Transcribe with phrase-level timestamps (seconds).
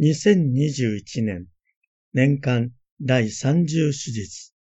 [0.00, 1.46] 2021年
[2.14, 2.70] 年間
[3.02, 4.54] 第30手術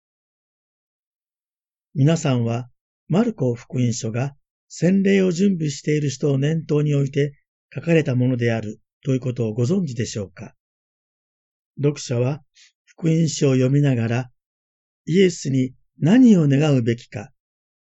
[1.94, 2.70] 皆さんは
[3.08, 4.34] マルコ福音書が
[4.68, 7.34] 洗礼を準備している人を念頭に置いて
[7.74, 10.54] 書かれたものであるということをご存知でしょうか
[11.76, 12.42] 読者は
[12.86, 14.30] 福音書を読みながら
[15.04, 17.30] イエスに何を願うべきか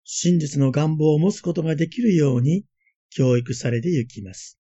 [0.03, 2.65] 真実の願望を持つことができるように
[3.09, 4.59] 教育されてゆきます。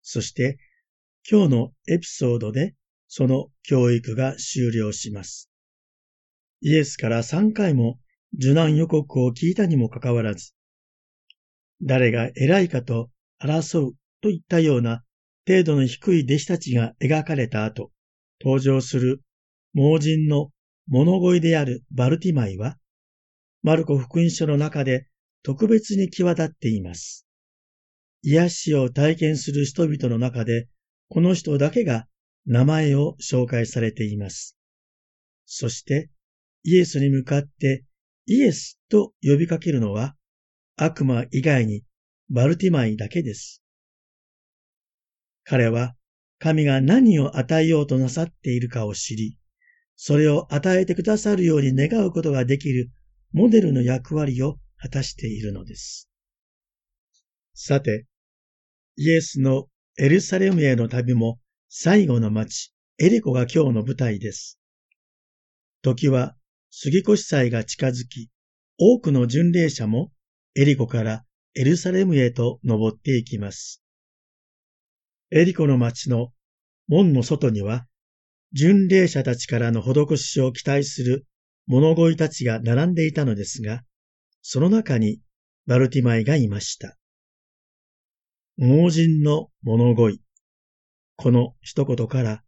[0.00, 0.58] そして
[1.30, 2.74] 今日のエピソードで
[3.06, 5.50] その教育が終了します。
[6.62, 7.98] イエスから3回も
[8.32, 10.54] 受難予告を聞いたにもかかわらず、
[11.82, 13.10] 誰が偉いかと
[13.42, 15.04] 争うといったような
[15.46, 17.92] 程度の低い弟子たちが描かれた後、
[18.40, 19.20] 登場する
[19.74, 20.50] 盲人の
[20.86, 22.78] 物乞いであるバルティマイは、
[23.62, 25.06] マルコ福音書の中で
[25.42, 27.26] 特別に際立っています。
[28.22, 30.68] 癒しを体験する人々の中で、
[31.08, 32.06] この人だけが
[32.46, 34.56] 名前を紹介されています。
[35.46, 36.10] そして、
[36.64, 37.84] イエスに向かって
[38.26, 40.14] イエスと呼びかけるのは、
[40.76, 41.82] 悪魔以外に
[42.28, 43.62] バルティマイだけです。
[45.44, 45.96] 彼は
[46.38, 49.38] 神が何を与えようとなさっているかを知り、
[49.96, 52.90] それを与えてくださるように願うことができる
[53.32, 56.08] モデルの役割を果たしているのです。
[57.54, 58.06] さて、
[58.96, 59.68] イエスの
[60.00, 64.60] エルサレムへの旅も最後の町、エリコが今日の舞台です。
[65.82, 66.36] 時は
[66.70, 68.30] 杉越祭が近づき、
[68.78, 70.12] 多くの巡礼者も
[70.54, 71.24] エリコから
[71.56, 73.82] エルサレムへと登っていきます。
[75.32, 76.28] エリコの町の
[76.86, 77.84] 門の外には、
[78.52, 81.26] 巡礼者たちからの施しを期待する
[81.66, 83.82] 物乞いたちが並んでいたのですが、
[84.42, 85.18] その中に
[85.66, 86.97] バルティマイがいました。
[88.60, 90.20] 盲人の物乞い。
[91.14, 92.42] この一言から、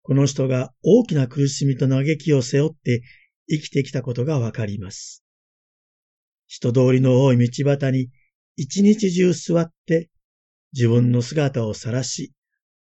[0.00, 3.02] この人が大きな苦しみと嘆きを背負って
[3.46, 5.22] 生きてきたことがわかります。
[6.46, 8.08] 人通りの多い道端に
[8.56, 10.08] 一日中座って
[10.72, 12.32] 自分の姿を晒し、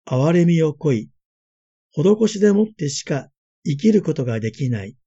[0.08, 1.12] 憐れみをこい、
[1.92, 3.30] 施しでもってしか
[3.64, 4.98] 生きることができない。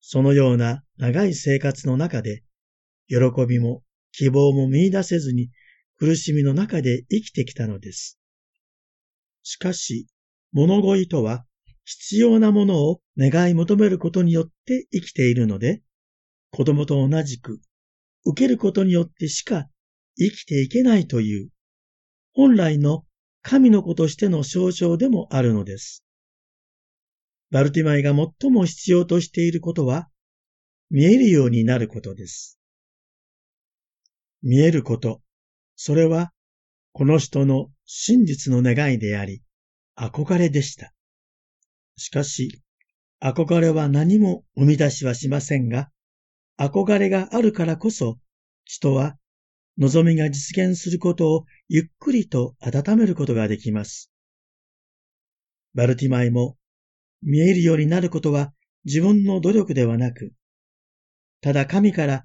[0.00, 2.42] そのような長い生活の中で、
[3.08, 5.50] 喜びも希望も見出せずに
[5.98, 8.18] 苦しみの中で生きてきたのです。
[9.42, 10.06] しかし、
[10.52, 11.44] 物乞いとは
[11.84, 15.82] 必要なものを願い求めることによって生きているので、
[16.50, 17.60] 子供と同じく
[18.24, 19.68] 受けることによってしか
[20.18, 21.50] 生きていけないという、
[22.32, 23.04] 本来の
[23.42, 26.04] 神の子としての象徴でもあるのです。
[27.52, 30.08] バルティマイが最も必要としていることは、
[30.90, 32.58] 見えるようになることです。
[34.42, 35.22] 見えること、
[35.76, 36.32] それは、
[36.92, 39.42] この人の真実の願いであり、
[39.96, 40.92] 憧れでした。
[41.96, 42.62] しかし、
[43.22, 45.90] 憧れは何も生み出しはしませんが、
[46.58, 48.18] 憧れがあるからこそ、
[48.64, 49.16] 人は
[49.78, 54.10] 望みが実現することをゆっくりと温めることができます。
[55.74, 56.56] バルティマイも
[57.22, 58.54] 見えるようになることは
[58.84, 60.32] 自分の努力ではなく、
[61.42, 62.24] ただ神から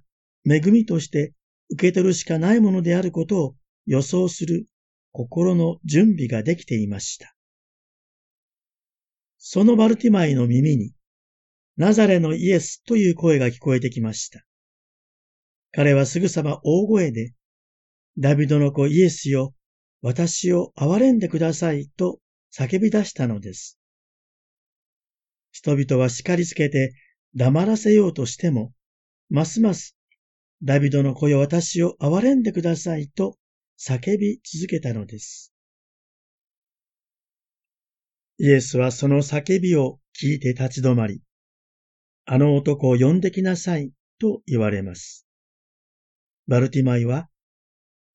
[0.50, 1.34] 恵みとして
[1.72, 3.56] 受け取るしかないものであることを
[3.86, 4.66] 予想する
[5.12, 7.34] 心の準備ができていました。
[9.38, 10.94] そのバルティマイの耳に、
[11.78, 14.46] ナザレのイエスという声が聞こえてきました。
[15.72, 17.34] 彼はすぐさま大声で、
[18.18, 19.56] ダビドの子イエスよ、
[20.02, 22.20] 私を憐れんでくださいと
[22.54, 23.80] 叫び出したのです。
[25.52, 26.94] 人々は叱りつけて
[27.36, 28.74] 黙らせようとしても、
[29.30, 29.96] ますます
[30.64, 33.38] ダビドの子よ私を憐れんでくださいと
[33.80, 35.52] 叫び続けたのです。
[38.38, 41.22] イエスはその叫びを聞いて立ち止まり、
[42.26, 45.26] あの男を呼んできなさいと言われます。
[46.48, 47.28] バルティマイは、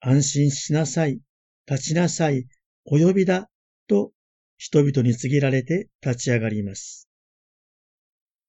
[0.01, 1.21] 安心しなさい、
[1.69, 2.47] 立ちなさい、
[2.85, 3.51] お呼びだ
[3.89, 4.13] と
[4.57, 7.09] 人々に告げられて立ち上がります。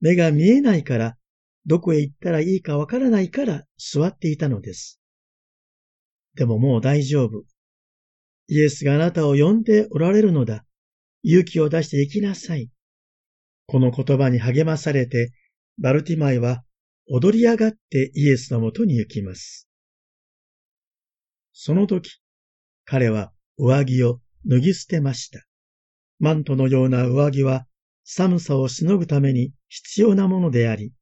[0.02, 1.17] 目が見えないから、
[1.68, 5.00] どこへ行ったらいいかわからないから座っていたのです。
[6.36, 7.44] でももう大丈夫。
[8.48, 10.64] イエスがあなたを呼んでおられるのだ。
[11.24, 12.70] 勇気を出して行きなさい。
[13.66, 15.34] この言葉に励まされて、
[15.78, 16.64] バルティマイは
[17.10, 19.68] 踊り上がってイエスのもとに行きます。
[21.52, 22.22] その時、
[22.86, 25.46] 彼は上着を脱ぎ捨てました。
[26.20, 27.68] マントのような上着は
[28.06, 30.94] 寒さをしのぐために必要なものであり、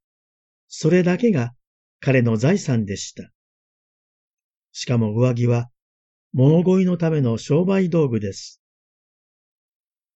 [0.68, 1.52] それだけが
[2.00, 3.30] 彼の財産でした。
[4.72, 5.70] しかも上着は
[6.32, 8.60] 物乞いのための商売道具です。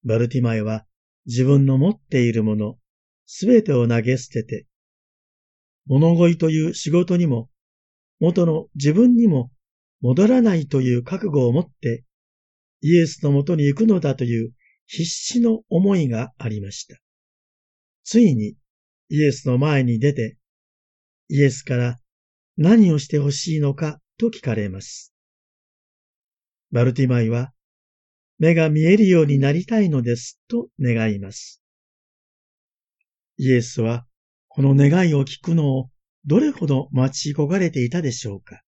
[0.04, 0.86] バルティマイは
[1.26, 2.76] 自分の持っているもの、
[3.26, 4.66] すべてを投げ捨てて、
[5.86, 7.48] 物乞いという仕事にも、
[8.18, 9.50] 元の自分にも
[10.00, 12.04] 戻らないという覚悟を持って
[12.82, 14.52] イエスのもとに行くのだという
[14.86, 16.96] 必死の思いがありました。
[18.04, 18.56] ついに
[19.08, 20.36] イエスの前に出て、
[21.32, 21.96] イエスから
[22.56, 25.14] 何をしてほしいのかと聞かれます。
[26.72, 27.52] バルティマイは、
[28.40, 31.62] 目が見えるようになりたいのですと願います。
[33.38, 34.06] イエスは
[34.48, 35.90] この願いを聞くのを
[36.26, 38.62] どれほど待ち焦がれていたでしょうか。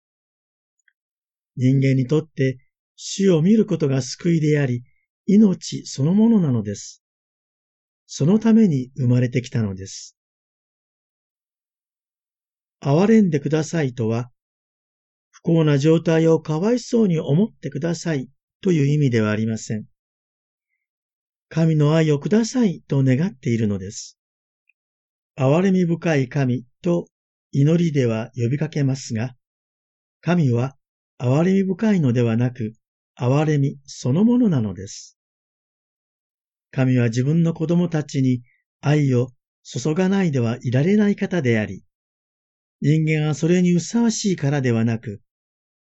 [1.56, 2.58] 人間にとって
[2.96, 4.82] 死を見ることが救いであり、
[5.26, 7.05] 命そのものなのです。
[8.06, 10.18] そのために生まれてきたのです。
[12.80, 14.30] 憐れんでくださいとは、
[15.30, 18.28] 不幸な状態をかわいそうに思ってください
[18.60, 19.86] という意味ではありません。
[21.48, 24.19] 神の愛をくださいと願っているのです。
[25.36, 27.06] 憐れみ深い神と
[27.52, 29.34] 祈りでは呼びかけますが、
[30.20, 30.76] 神は
[31.19, 32.74] 憐れみ深いのではなく、
[33.19, 35.16] 憐れみそのものなのです。
[36.70, 38.42] 神は自分の子供たちに
[38.81, 39.28] 愛を
[39.62, 41.82] 注がないではいられない方であり、
[42.80, 45.20] 人間はそれにふさわしいからではなく、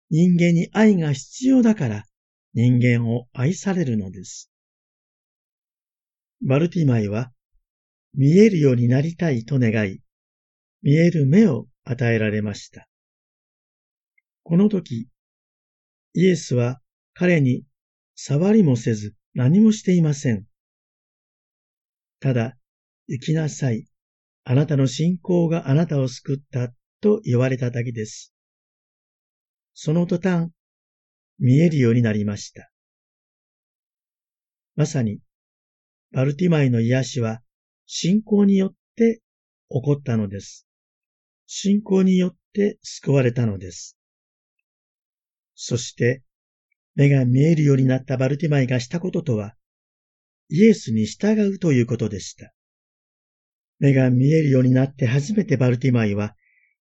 [0.09, 2.05] 人間に愛が必要だから
[2.53, 4.49] 人間を愛されるのです。
[6.41, 7.31] バルティマイは
[8.13, 9.99] 見えるようになりたいと願い、
[10.83, 12.87] 見える目を与えられました。
[14.43, 15.09] この時、
[16.13, 16.79] イエスは
[17.13, 17.65] 彼に
[18.15, 20.45] 触りもせず何もしていません。
[22.21, 22.55] ただ、
[23.07, 23.85] 行きなさい。
[24.45, 26.71] あなたの信仰があなたを救った
[27.05, 28.33] と言われただけです。
[29.75, 30.49] その途端、
[31.37, 32.71] 見えるようになりました。
[34.75, 35.19] まさに、
[36.11, 37.43] バルティマイの癒しは
[37.85, 39.21] 信仰によって
[39.69, 40.65] 起こったのです。
[41.45, 43.99] 信仰によって救われたのです。
[45.53, 46.23] そして、
[46.95, 49.53] 目が見えるようになったバルティマイがしたこととは、
[50.49, 52.51] イエスに従うということでした。
[53.77, 56.34] 目が見えるようになって初めてバルティマイは、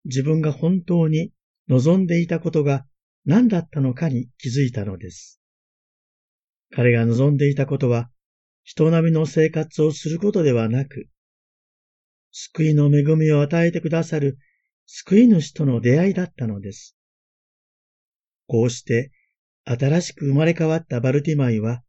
[0.08, 1.32] 自分が本当に
[1.68, 2.84] 望んでいたことが
[3.24, 5.40] 何だったのかに気づいたのです。
[6.70, 8.10] 彼が望んでいたことは、
[8.64, 11.08] 人並みの生活をすることではなく、
[12.32, 14.38] 救いの恵みを与えてくださる
[14.86, 16.96] 救い主との出会いだったのです。
[18.46, 19.12] こうして
[19.64, 21.82] 新しく生まれ変わったバルティマイは、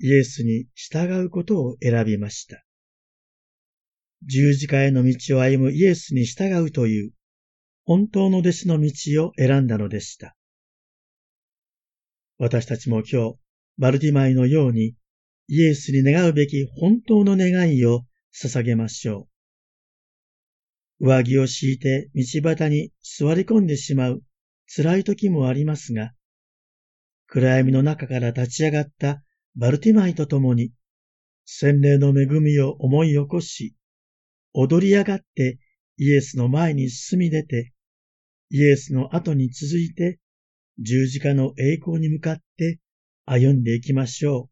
[0.00, 2.64] イエスに従うことを選びました。
[4.22, 7.12] 十字架への道を歩むイエスに従うという、
[7.84, 10.36] 本当の弟子の道を選んだのでした。
[12.38, 13.36] 私たちも今日、
[13.78, 14.94] バルティマイのように、
[15.48, 19.28] イエスに願うべき本当の願いを捧げましょ
[21.00, 21.06] う。
[21.06, 24.22] 上着を敷いて道端に座り込んでしまう
[24.74, 26.12] 辛い時もありますが、
[27.26, 29.22] 暗闇の中から立ち上がった
[29.56, 30.72] バルティマイと共に、
[31.44, 33.74] 洗礼の恵みを思い起こし、
[34.54, 35.58] 踊り上がって
[35.96, 37.71] イエスの前に進み出て、
[38.54, 40.18] イエスの後に続いて
[40.78, 42.80] 十字架の栄光に向かって
[43.24, 44.51] 歩んでいきましょう。